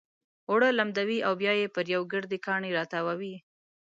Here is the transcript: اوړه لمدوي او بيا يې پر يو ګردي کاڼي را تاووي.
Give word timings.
اوړه 0.49 0.69
لمدوي 0.79 1.19
او 1.27 1.33
بيا 1.41 1.53
يې 1.59 1.67
پر 1.75 1.85
يو 1.93 2.01
ګردي 2.11 2.37
کاڼي 2.45 2.71
را 2.77 2.83
تاووي. 2.91 3.35